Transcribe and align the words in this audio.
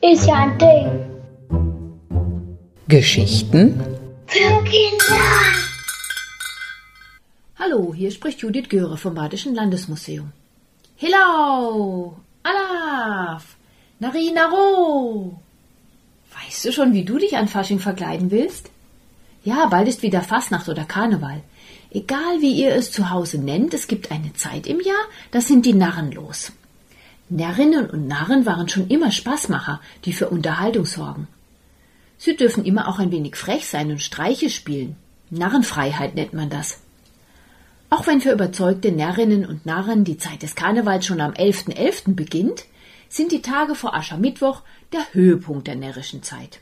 Ist 0.00 0.26
ja 0.26 0.34
ein 0.34 0.56
Ding. 0.58 0.86
Geschichten 2.86 3.80
Für 4.26 4.62
Kinder. 4.62 5.24
Hallo, 7.58 7.92
hier 7.92 8.12
spricht 8.12 8.40
Judith 8.40 8.68
Göre 8.68 8.96
vom 8.96 9.14
Badischen 9.14 9.56
Landesmuseum. 9.56 10.30
Hello, 10.96 12.16
Alaf, 12.44 13.56
Nari 13.98 14.30
Naro. 14.32 15.40
Weißt 16.32 16.64
du 16.64 16.72
schon, 16.72 16.92
wie 16.92 17.04
du 17.04 17.18
dich 17.18 17.36
an 17.36 17.48
Fasching 17.48 17.80
verkleiden 17.80 18.30
willst? 18.30 18.70
Ja, 19.42 19.66
bald 19.66 19.88
ist 19.88 20.02
wieder 20.02 20.22
Fastnacht 20.22 20.68
oder 20.68 20.84
Karneval. 20.84 21.42
Egal 21.90 22.40
wie 22.40 22.52
ihr 22.52 22.74
es 22.74 22.92
zu 22.92 23.10
Hause 23.10 23.38
nennt, 23.38 23.72
es 23.72 23.86
gibt 23.86 24.10
eine 24.10 24.34
Zeit 24.34 24.66
im 24.66 24.80
Jahr, 24.80 25.04
da 25.30 25.40
sind 25.40 25.64
die 25.64 25.72
Narren 25.72 26.12
los. 26.12 26.52
Närrinnen 27.30 27.88
und 27.88 28.06
Narren 28.06 28.46
waren 28.46 28.68
schon 28.68 28.88
immer 28.88 29.10
Spaßmacher, 29.10 29.80
die 30.04 30.12
für 30.12 30.28
Unterhaltung 30.28 30.84
sorgen. 30.84 31.28
Sie 32.18 32.36
dürfen 32.36 32.64
immer 32.64 32.88
auch 32.88 32.98
ein 32.98 33.10
wenig 33.10 33.36
frech 33.36 33.66
sein 33.66 33.90
und 33.90 34.02
Streiche 34.02 34.50
spielen. 34.50 34.96
Narrenfreiheit 35.30 36.14
nennt 36.14 36.34
man 36.34 36.50
das. 36.50 36.80
Auch 37.90 38.06
wenn 38.06 38.20
für 38.20 38.32
überzeugte 38.32 38.92
Närrinnen 38.92 39.46
und 39.46 39.64
Narren 39.64 40.04
die 40.04 40.18
Zeit 40.18 40.42
des 40.42 40.54
Karnevals 40.54 41.06
schon 41.06 41.20
am 41.20 41.32
11.11. 41.32 41.74
.11. 41.74 42.14
beginnt, 42.14 42.64
sind 43.08 43.32
die 43.32 43.40
Tage 43.40 43.74
vor 43.74 43.94
Aschermittwoch 43.94 44.62
der 44.92 45.06
Höhepunkt 45.12 45.66
der 45.66 45.76
närrischen 45.76 46.22
Zeit. 46.22 46.60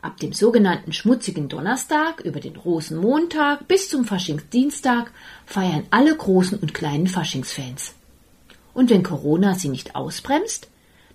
Ab 0.00 0.18
dem 0.18 0.32
sogenannten 0.32 0.92
schmutzigen 0.92 1.48
Donnerstag 1.48 2.20
über 2.20 2.38
den 2.38 2.56
Rosenmontag 2.56 3.66
bis 3.66 3.88
zum 3.88 4.04
Faschingsdienstag 4.04 5.10
feiern 5.44 5.84
alle 5.90 6.16
großen 6.16 6.58
und 6.58 6.72
kleinen 6.72 7.08
Faschingsfans. 7.08 7.94
Und 8.74 8.90
wenn 8.90 9.02
Corona 9.02 9.54
sie 9.54 9.68
nicht 9.68 9.96
ausbremst, 9.96 10.68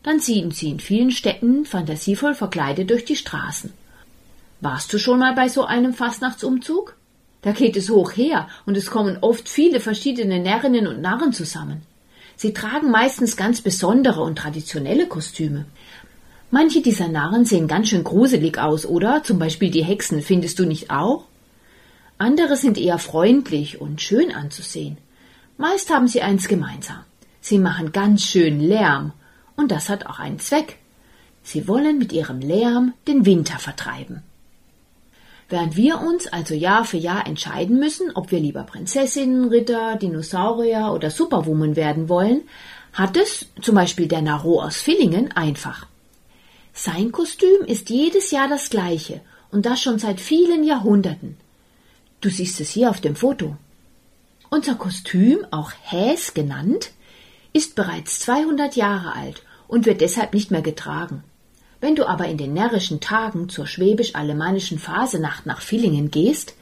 dann 0.03 0.19
ziehen 0.19 0.51
sie 0.51 0.69
in 0.69 0.81
vielen 0.81 1.11
Städten 1.11 1.65
fantasievoll 1.65 2.35
verkleidet 2.35 2.89
durch 2.89 3.05
die 3.05 3.15
Straßen. 3.15 3.71
Warst 4.59 4.91
du 4.91 4.99
schon 4.99 5.19
mal 5.19 5.33
bei 5.33 5.47
so 5.47 5.63
einem 5.63 5.93
Fastnachtsumzug? 5.93 6.95
Da 7.41 7.51
geht 7.53 7.77
es 7.77 7.89
hoch 7.89 8.11
her 8.11 8.49
und 8.65 8.75
es 8.75 8.91
kommen 8.91 9.17
oft 9.21 9.47
viele 9.47 9.79
verschiedene 9.79 10.39
Närrinnen 10.39 10.87
und 10.87 11.01
Narren 11.01 11.31
zusammen. 11.31 11.83
Sie 12.35 12.53
tragen 12.53 12.91
meistens 12.91 13.37
ganz 13.37 13.61
besondere 13.61 14.21
und 14.21 14.37
traditionelle 14.37 15.07
Kostüme. 15.07 15.65
Manche 16.53 16.83
dieser 16.83 17.07
Narren 17.07 17.45
sehen 17.45 17.67
ganz 17.67 17.89
schön 17.89 18.03
gruselig 18.03 18.59
aus, 18.59 18.85
oder? 18.85 19.23
Zum 19.23 19.39
Beispiel 19.39 19.71
die 19.71 19.83
Hexen, 19.83 20.21
findest 20.21 20.59
du 20.59 20.67
nicht 20.67 20.91
auch? 20.91 21.23
Andere 22.19 22.57
sind 22.57 22.77
eher 22.77 22.99
freundlich 22.99 23.81
und 23.81 24.03
schön 24.03 24.31
anzusehen. 24.31 24.99
Meist 25.57 25.89
haben 25.89 26.07
sie 26.07 26.21
eins 26.21 26.47
gemeinsam. 26.47 27.05
Sie 27.41 27.57
machen 27.57 27.91
ganz 27.91 28.21
schön 28.21 28.59
Lärm, 28.59 29.13
und 29.55 29.71
das 29.71 29.89
hat 29.89 30.05
auch 30.05 30.19
einen 30.19 30.37
Zweck. 30.37 30.77
Sie 31.41 31.67
wollen 31.67 31.97
mit 31.97 32.13
ihrem 32.13 32.39
Lärm 32.39 32.93
den 33.07 33.25
Winter 33.25 33.57
vertreiben. 33.57 34.21
Während 35.49 35.75
wir 35.75 36.01
uns 36.01 36.27
also 36.27 36.53
Jahr 36.53 36.85
für 36.85 36.97
Jahr 36.97 37.25
entscheiden 37.25 37.79
müssen, 37.79 38.11
ob 38.13 38.29
wir 38.29 38.39
lieber 38.39 38.61
Prinzessinnen, 38.61 39.49
Ritter, 39.49 39.95
Dinosaurier 39.95 40.91
oder 40.93 41.09
Superwoman 41.09 41.75
werden 41.75 42.09
wollen, 42.09 42.41
hat 42.93 43.17
es 43.17 43.47
zum 43.59 43.73
Beispiel 43.73 44.07
der 44.07 44.21
Naro 44.21 44.61
aus 44.61 44.77
Villingen 44.77 45.31
einfach. 45.31 45.87
Sein 46.73 47.11
Kostüm 47.11 47.63
ist 47.67 47.91
jedes 47.91 48.31
Jahr 48.31 48.47
das 48.47 48.71
gleiche 48.71 49.21
und 49.51 49.67
das 49.67 49.79
schon 49.79 49.99
seit 49.99 50.19
vielen 50.19 50.63
Jahrhunderten. 50.63 51.37
Du 52.19 52.29
siehst 52.29 52.59
es 52.59 52.71
hier 52.71 52.89
auf 52.89 52.99
dem 52.99 53.15
Foto. 53.15 53.55
Unser 54.49 54.75
Kostüm, 54.75 55.45
auch 55.51 55.71
Häs 55.83 56.33
genannt, 56.33 56.91
ist 57.53 57.75
bereits 57.75 58.19
200 58.21 58.75
Jahre 58.75 59.13
alt 59.13 59.43
und 59.67 59.85
wird 59.85 60.01
deshalb 60.01 60.33
nicht 60.33 60.49
mehr 60.49 60.63
getragen. 60.63 61.23
Wenn 61.79 61.95
du 61.95 62.07
aber 62.07 62.25
in 62.25 62.37
den 62.37 62.53
närrischen 62.53 63.01
Tagen 63.01 63.49
zur 63.49 63.67
schwäbisch-alemannischen 63.67 64.79
Phasenacht 64.79 65.45
nach 65.45 65.61
Villingen 65.61 66.09
gehst, 66.09 66.55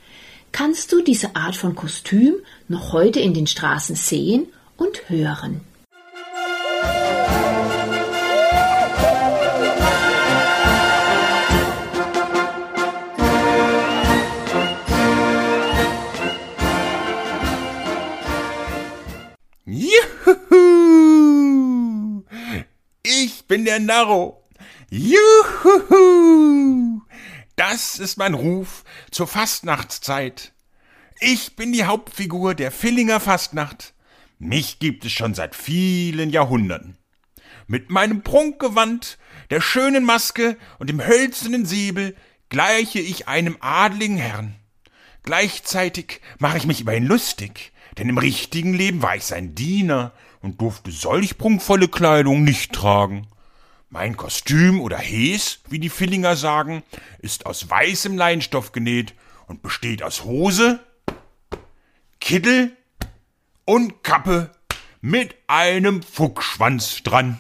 kannst 0.52 0.92
du 0.92 1.02
diese 1.02 1.36
Art 1.38 1.56
von 1.56 1.76
Kostüm 1.76 2.36
noch 2.68 2.92
heute 2.92 3.22
in 3.22 3.34
den 3.34 3.48
Straßen 3.48 3.96
sehen 3.96 4.48
und 4.76 5.10
hören. 5.10 5.62
Der 23.72 23.80
Narro. 23.80 24.44
Juhu! 24.90 25.94
Das 27.56 28.00
ist 28.00 28.18
mein 28.18 28.34
Ruf 28.34 28.84
zur 29.12 29.28
Fastnachtszeit. 29.28 30.52
Ich 31.22 31.56
bin 31.56 31.72
die 31.72 31.86
Hauptfigur 31.86 32.54
der 32.54 32.74
Villinger 32.74 33.22
Fastnacht. 33.22 33.94
Mich 34.40 34.80
gibt 34.80 35.06
es 35.06 35.14
schon 35.14 35.36
seit 35.36 35.56
vielen 35.56 36.32
Jahrhunderten. 36.32 36.98
Mit 37.66 37.90
meinem 37.90 38.24
Prunkgewand, 38.24 39.18
der 39.52 39.62
schönen 39.62 40.04
Maske 40.04 40.58
und 40.78 40.90
dem 40.90 41.02
hölzernen 41.02 41.66
Säbel 41.66 42.18
gleiche 42.50 43.00
ich 43.00 43.30
einem 43.30 43.56
adligen 43.62 44.18
Herrn. 44.18 44.56
Gleichzeitig 45.24 46.20
mache 46.40 46.58
ich 46.58 46.66
mich 46.66 46.82
über 46.82 46.94
ihn 46.94 47.06
lustig, 47.06 47.72
denn 47.98 48.10
im 48.10 48.18
richtigen 48.18 48.74
Leben 48.74 49.02
war 49.02 49.16
ich 49.16 49.24
sein 49.24 49.56
Diener 49.56 50.12
und 50.42 50.60
durfte 50.60 50.92
solch 50.92 51.38
prunkvolle 51.38 51.88
Kleidung 51.88 52.44
nicht 52.44 52.74
tragen. 52.74 53.28
Mein 53.94 54.16
Kostüm 54.16 54.80
oder 54.80 54.98
Hes, 54.98 55.60
wie 55.68 55.78
die 55.78 55.90
Villinger 55.90 56.38
sagen, 56.38 56.82
ist 57.20 57.46
aus 57.46 57.70
weißem 57.70 58.18
Leinstoff 58.18 58.72
genäht 58.72 59.14
und 59.48 59.62
besteht 59.62 60.02
aus 60.02 60.24
Hose, 60.24 60.80
Kittel 62.22 62.72
und 63.66 64.02
Kappe 64.02 64.54
mit 65.02 65.36
einem 65.48 66.04
Fuchsschwanz 66.04 67.04
dran. 67.04 67.40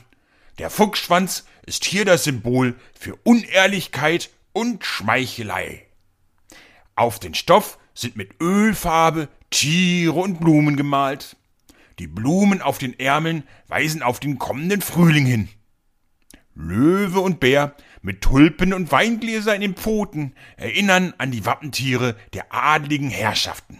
Der 0.57 0.69
Fuchsschwanz 0.69 1.45
ist 1.65 1.85
hier 1.85 2.03
das 2.03 2.25
Symbol 2.25 2.75
für 2.99 3.15
Unehrlichkeit 3.23 4.29
und 4.51 4.83
Schmeichelei. 4.83 5.87
Auf 6.95 7.21
den 7.21 7.33
Stoff 7.33 7.79
sind 7.93 8.17
mit 8.17 8.41
Ölfarbe 8.41 9.29
Tiere 9.51 10.19
und 10.19 10.41
Blumen 10.41 10.75
gemalt. 10.75 11.37
Die 11.97 12.07
Blumen 12.07 12.61
auf 12.61 12.77
den 12.77 12.99
Ärmeln 12.99 13.47
weisen 13.69 14.03
auf 14.03 14.19
den 14.19 14.37
kommenden 14.37 14.81
Frühling 14.81 15.25
hin. 15.25 15.47
Löwe 16.55 17.19
und 17.19 17.39
Bär 17.39 17.75
mit 18.01 18.21
Tulpen 18.21 18.73
und 18.73 18.91
Weingläser 18.91 19.55
in 19.55 19.61
den 19.61 19.75
Pfoten 19.75 20.33
erinnern 20.57 21.13
an 21.17 21.31
die 21.31 21.45
Wappentiere 21.45 22.15
der 22.33 22.53
adligen 22.53 23.09
Herrschaften. 23.09 23.79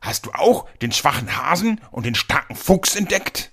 Hast 0.00 0.26
du 0.26 0.32
auch 0.32 0.68
den 0.80 0.92
schwachen 0.92 1.36
Hasen 1.36 1.80
und 1.90 2.04
den 2.04 2.16
starken 2.16 2.56
Fuchs 2.56 2.96
entdeckt? 2.96 3.52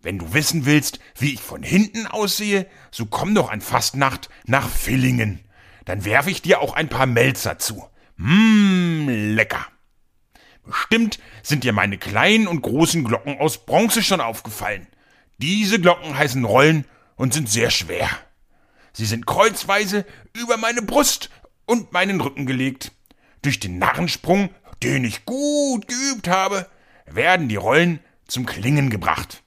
Wenn 0.00 0.18
du 0.18 0.32
wissen 0.32 0.64
willst, 0.64 1.00
wie 1.16 1.34
ich 1.34 1.40
von 1.40 1.64
hinten 1.64 2.06
aussehe, 2.06 2.66
so 2.92 3.06
komm 3.06 3.34
doch 3.34 3.50
an 3.50 3.60
Fastnacht 3.60 4.28
nach 4.46 4.68
Villingen. 4.68 5.40
Dann 5.84 6.04
werfe 6.04 6.30
ich 6.30 6.40
dir 6.40 6.60
auch 6.60 6.74
ein 6.74 6.88
paar 6.88 7.06
Melzer 7.06 7.58
zu. 7.58 7.84
Mmm, 8.16 9.34
lecker. 9.34 9.66
Bestimmt 10.64 11.18
sind 11.42 11.64
dir 11.64 11.72
meine 11.72 11.98
kleinen 11.98 12.46
und 12.46 12.62
großen 12.62 13.02
Glocken 13.02 13.40
aus 13.40 13.64
Bronze 13.64 14.02
schon 14.02 14.20
aufgefallen. 14.20 14.86
Diese 15.38 15.80
Glocken 15.80 16.18
heißen 16.18 16.44
Rollen 16.44 16.84
und 17.14 17.32
sind 17.32 17.48
sehr 17.48 17.70
schwer. 17.70 18.10
Sie 18.92 19.06
sind 19.06 19.24
kreuzweise 19.24 20.04
über 20.36 20.56
meine 20.56 20.82
Brust 20.82 21.30
und 21.64 21.92
meinen 21.92 22.20
Rücken 22.20 22.44
gelegt. 22.44 22.90
Durch 23.42 23.60
den 23.60 23.78
Narrensprung, 23.78 24.50
den 24.82 25.04
ich 25.04 25.24
gut 25.24 25.86
geübt 25.86 26.26
habe, 26.26 26.66
werden 27.06 27.48
die 27.48 27.56
Rollen 27.56 28.00
zum 28.26 28.46
Klingen 28.46 28.90
gebracht. 28.90 29.44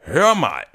Hör 0.00 0.34
mal. 0.34 0.66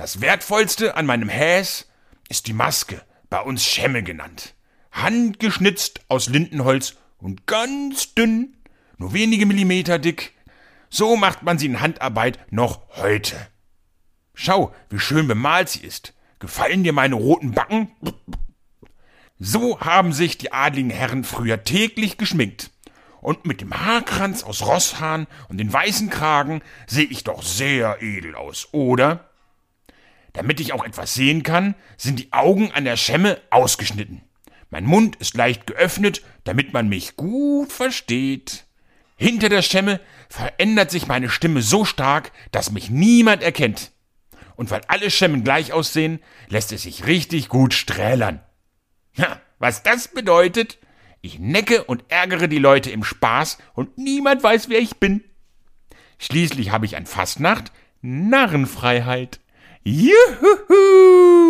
Das 0.00 0.22
wertvollste 0.22 0.96
an 0.96 1.04
meinem 1.04 1.28
Häs 1.28 1.86
ist 2.30 2.46
die 2.46 2.54
Maske, 2.54 3.02
bei 3.28 3.38
uns 3.42 3.66
Schemme 3.66 4.02
genannt. 4.02 4.54
Handgeschnitzt 4.92 6.00
aus 6.08 6.30
Lindenholz 6.30 6.94
und 7.18 7.46
ganz 7.46 8.14
dünn, 8.14 8.56
nur 8.96 9.12
wenige 9.12 9.44
Millimeter 9.44 9.98
dick. 9.98 10.32
So 10.88 11.16
macht 11.16 11.42
man 11.42 11.58
sie 11.58 11.66
in 11.66 11.82
Handarbeit 11.82 12.38
noch 12.50 12.80
heute. 12.96 13.36
Schau, 14.32 14.74
wie 14.88 14.98
schön 14.98 15.28
bemalt 15.28 15.68
sie 15.68 15.82
ist. 15.82 16.14
Gefallen 16.38 16.82
dir 16.82 16.94
meine 16.94 17.16
roten 17.16 17.52
Backen? 17.52 17.90
So 19.38 19.80
haben 19.80 20.14
sich 20.14 20.38
die 20.38 20.50
adligen 20.50 20.88
Herren 20.88 21.24
früher 21.24 21.62
täglich 21.62 22.16
geschminkt. 22.16 22.70
Und 23.20 23.44
mit 23.44 23.60
dem 23.60 23.78
Haarkranz 23.78 24.44
aus 24.44 24.62
Rosshahn 24.62 25.26
und 25.50 25.58
den 25.58 25.70
weißen 25.70 26.08
Kragen 26.08 26.62
sehe 26.86 27.04
ich 27.04 27.22
doch 27.22 27.42
sehr 27.42 28.00
edel 28.00 28.34
aus, 28.34 28.68
oder? 28.72 29.29
Damit 30.32 30.60
ich 30.60 30.72
auch 30.72 30.84
etwas 30.84 31.14
sehen 31.14 31.42
kann, 31.42 31.74
sind 31.96 32.18
die 32.18 32.32
Augen 32.32 32.70
an 32.72 32.84
der 32.84 32.96
Schemme 32.96 33.40
ausgeschnitten. 33.50 34.22
Mein 34.70 34.84
Mund 34.84 35.16
ist 35.16 35.36
leicht 35.36 35.66
geöffnet, 35.66 36.22
damit 36.44 36.72
man 36.72 36.88
mich 36.88 37.16
gut 37.16 37.72
versteht. 37.72 38.64
Hinter 39.16 39.48
der 39.48 39.62
Schemme 39.62 40.00
verändert 40.28 40.90
sich 40.90 41.06
meine 41.06 41.28
Stimme 41.28 41.62
so 41.62 41.84
stark, 41.84 42.32
dass 42.52 42.70
mich 42.70 42.88
niemand 42.88 43.42
erkennt. 43.42 43.90
Und 44.54 44.70
weil 44.70 44.82
alle 44.88 45.10
Schemmen 45.10 45.42
gleich 45.42 45.72
aussehen, 45.72 46.20
lässt 46.48 46.72
es 46.72 46.82
sich 46.82 47.06
richtig 47.06 47.48
gut 47.48 47.74
strählern. 47.74 48.40
Ja, 49.14 49.40
was 49.58 49.82
das 49.82 50.08
bedeutet? 50.08 50.78
Ich 51.20 51.38
necke 51.38 51.84
und 51.84 52.04
ärgere 52.08 52.48
die 52.48 52.58
Leute 52.58 52.90
im 52.90 53.04
Spaß 53.04 53.58
und 53.74 53.98
niemand 53.98 54.42
weiß, 54.42 54.68
wer 54.68 54.78
ich 54.78 54.96
bin. 54.96 55.22
Schließlich 56.18 56.70
habe 56.70 56.86
ich 56.86 56.96
an 56.96 57.06
Fastnacht 57.06 57.72
Narrenfreiheit. 58.02 59.40
Yoo-hoo-hoo! 59.84 61.40